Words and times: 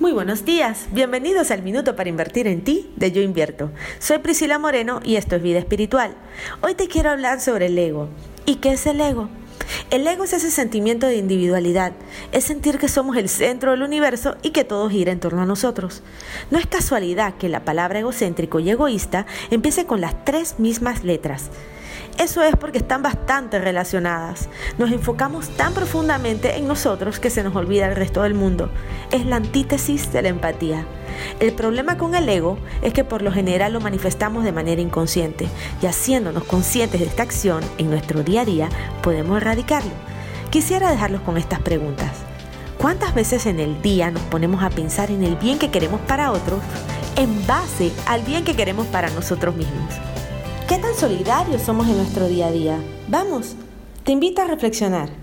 Muy 0.00 0.12
buenos 0.12 0.44
días, 0.44 0.86
bienvenidos 0.90 1.50
al 1.50 1.62
Minuto 1.62 1.94
para 1.94 2.08
Invertir 2.08 2.46
en 2.46 2.64
Ti 2.64 2.90
de 2.96 3.12
Yo 3.12 3.20
Invierto. 3.20 3.70
Soy 3.98 4.18
Priscila 4.18 4.58
Moreno 4.58 5.00
y 5.04 5.16
esto 5.16 5.36
es 5.36 5.42
Vida 5.42 5.58
Espiritual. 5.58 6.16
Hoy 6.62 6.74
te 6.74 6.88
quiero 6.88 7.10
hablar 7.10 7.40
sobre 7.40 7.66
el 7.66 7.78
ego. 7.78 8.08
¿Y 8.46 8.56
qué 8.56 8.72
es 8.72 8.86
el 8.86 9.00
ego? 9.00 9.28
El 9.90 10.06
ego 10.06 10.24
es 10.24 10.32
ese 10.32 10.50
sentimiento 10.50 11.06
de 11.06 11.16
individualidad, 11.16 11.92
es 12.32 12.44
sentir 12.44 12.78
que 12.78 12.88
somos 12.88 13.16
el 13.16 13.28
centro 13.28 13.72
del 13.72 13.82
universo 13.82 14.36
y 14.42 14.50
que 14.50 14.64
todo 14.64 14.88
gira 14.88 15.12
en 15.12 15.20
torno 15.20 15.42
a 15.42 15.46
nosotros. 15.46 16.02
No 16.50 16.58
es 16.58 16.66
casualidad 16.66 17.34
que 17.34 17.48
la 17.48 17.64
palabra 17.64 18.00
egocéntrico 18.00 18.58
y 18.60 18.70
egoísta 18.70 19.26
empiece 19.50 19.84
con 19.86 20.00
las 20.00 20.24
tres 20.24 20.58
mismas 20.58 21.04
letras. 21.04 21.50
Eso 22.18 22.42
es 22.42 22.56
porque 22.56 22.78
están 22.78 23.02
bastante 23.02 23.58
relacionadas. 23.58 24.48
Nos 24.78 24.92
enfocamos 24.92 25.48
tan 25.50 25.74
profundamente 25.74 26.56
en 26.56 26.68
nosotros 26.68 27.18
que 27.18 27.30
se 27.30 27.42
nos 27.42 27.56
olvida 27.56 27.88
el 27.88 27.96
resto 27.96 28.22
del 28.22 28.34
mundo. 28.34 28.70
Es 29.10 29.26
la 29.26 29.36
antítesis 29.36 30.12
de 30.12 30.22
la 30.22 30.28
empatía. 30.28 30.86
El 31.40 31.52
problema 31.52 31.98
con 31.98 32.14
el 32.14 32.28
ego 32.28 32.58
es 32.82 32.92
que 32.92 33.04
por 33.04 33.22
lo 33.22 33.32
general 33.32 33.72
lo 33.72 33.80
manifestamos 33.80 34.44
de 34.44 34.52
manera 34.52 34.80
inconsciente 34.80 35.48
y 35.80 35.86
haciéndonos 35.86 36.44
conscientes 36.44 37.00
de 37.00 37.06
esta 37.06 37.22
acción 37.22 37.62
en 37.78 37.90
nuestro 37.90 38.22
día 38.22 38.42
a 38.42 38.44
día 38.44 38.68
podemos 39.02 39.38
erradicarlo. 39.38 39.92
Quisiera 40.50 40.90
dejarlos 40.90 41.22
con 41.22 41.38
estas 41.38 41.60
preguntas. 41.60 42.10
¿Cuántas 42.78 43.14
veces 43.14 43.46
en 43.46 43.60
el 43.60 43.80
día 43.80 44.10
nos 44.10 44.22
ponemos 44.24 44.62
a 44.62 44.70
pensar 44.70 45.10
en 45.10 45.22
el 45.22 45.36
bien 45.36 45.58
que 45.58 45.70
queremos 45.70 46.00
para 46.00 46.32
otros 46.32 46.60
en 47.16 47.46
base 47.46 47.92
al 48.06 48.22
bien 48.22 48.44
que 48.44 48.56
queremos 48.56 48.86
para 48.88 49.08
nosotros 49.10 49.54
mismos? 49.54 49.94
¿Qué 50.72 50.78
tan 50.78 50.94
solidarios 50.94 51.60
somos 51.60 51.86
en 51.86 51.98
nuestro 51.98 52.28
día 52.28 52.46
a 52.46 52.50
día? 52.50 52.78
Vamos, 53.06 53.56
te 54.04 54.12
invito 54.12 54.40
a 54.40 54.46
reflexionar. 54.46 55.21